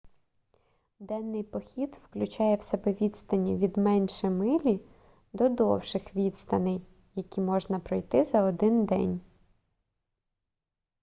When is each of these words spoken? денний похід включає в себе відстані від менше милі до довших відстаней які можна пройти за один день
денний 0.99 1.43
похід 1.43 1.99
включає 2.05 2.55
в 2.55 2.61
себе 2.63 2.93
відстані 2.93 3.55
від 3.57 3.77
менше 3.77 4.29
милі 4.29 4.79
до 5.33 5.49
довших 5.49 6.15
відстаней 6.15 6.81
які 7.15 7.41
можна 7.41 7.79
пройти 7.79 8.23
за 8.23 8.43
один 8.43 8.85
день 8.85 9.21